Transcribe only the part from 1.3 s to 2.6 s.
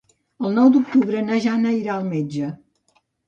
Jana irà al metge.